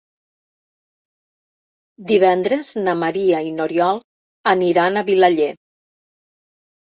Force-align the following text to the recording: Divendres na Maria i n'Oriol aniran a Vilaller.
Divendres 2.11 2.71
na 2.85 2.95
Maria 3.03 3.43
i 3.49 3.53
n'Oriol 3.59 4.01
aniran 4.55 4.99
a 4.99 5.05
Vilaller. 5.13 5.53